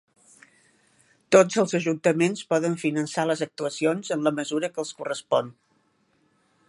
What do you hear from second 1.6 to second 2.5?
els ajuntaments